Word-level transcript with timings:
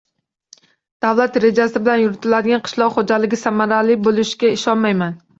«Davlat 1.05 1.35
rejasi 1.43 1.81
bilan 1.87 2.01
yuritiladigan 2.03 2.63
qishloq 2.67 2.95
xo‘jaligi 2.95 3.39
samarali 3.41 3.99
bo‘lishiga 4.07 4.51
ishonmayman» 4.55 5.13